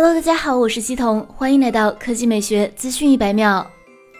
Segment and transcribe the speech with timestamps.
[0.00, 3.68] Hello，大家好，我是西彤，欢迎来到科技美学资讯一百秒。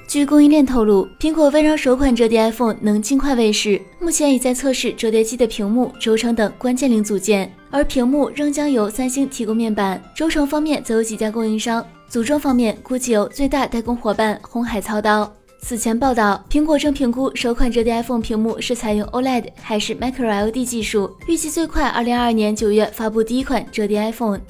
[0.08, 15.32] 据供应链透露，苹果为让首款折叠 iPhone 能尽快问世，目前已在测试折叠机的屏幕、轴承等关键零组件，而屏幕仍将由三星提供面板，轴承方面则有几家供应商，组装方面估计由最大代工伙伴红海操刀。
[15.60, 24.40] 此前报道，苹果正评估首款折叠 iPhone 屏幕是采用 OLED 还是 Micro LED 技术，预计最快2022年9月发布第一款折叠 iPhone。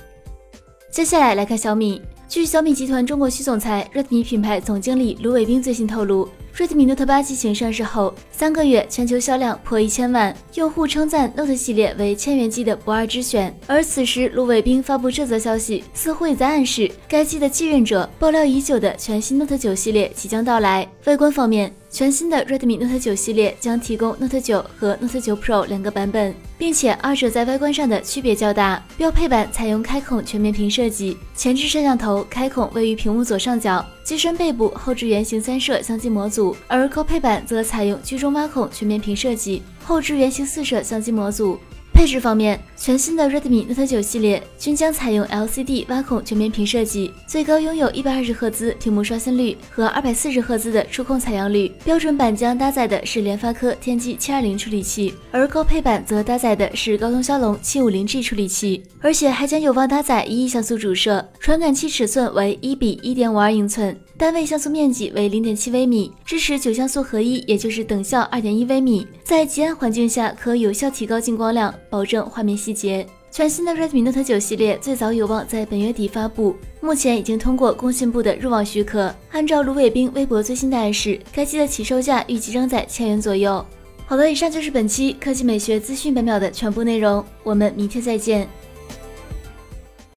[0.91, 2.00] 接下来来看小米。
[2.28, 13.55] 据小米集团中国区总裁、Redmi 品牌总经理卢伟冰最新透露，Redmi Note 8机型上市后三个月全球销量破一千万，用户称赞 Note 系列为千元机的不二之选。
[13.66, 20.87] 而此时，卢伟冰发布这则消息，似乎也在暗示该机的继任者爆料已久的全新 Note 9系列即将到来。
[21.07, 28.84] 外观方面，全新的 Redmi Note 9系列将提供 Note 9和 Note 9 Pro 两个版本，并且二者在外观上的区别较大。
[28.96, 41.59] 标配版采用开孔全面屏设计，前置摄像头开孔位于屏幕左上角，机身背部后置圆形三摄相机模组；而高配版则采用居中挖孔全面屏设计，后置圆形四摄相机模组。
[41.99, 51.73] 配置方面，全新的 Redmi Note 9系列均将采用 LCD 挖孔全面屏设计，最高拥有一百二十赫兹屏幕刷新率和二百四十赫兹的触控采样率。
[51.82, 63.99] 标准版将搭载的是联发科天玑七二零处理器，而高配版则搭载的是高通骁龙七五零 G 处理器，而且还将有望搭载一亿像素主摄，传感器尺寸为一比一点五二英寸。
[64.16, 73.06] 单位像素面积为零点七微米，支持九像素合一，也就是等效二点一微米，在极暗环境下可有效提高进光量，保证画面细节。
[73.31, 79.14] 全新的 Redmi Note 9系列最早有望在本月底发布，目前已经通过工信部的入网许可。
[79.31, 83.64] 按照卢伟冰微博最新的暗示，该机的起售价预计仍在千元左右。
[84.06, 88.48] 好的，以上就是本期科技美学资讯本秒的全部内容，我们明天再见。